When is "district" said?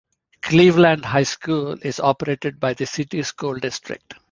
3.59-4.15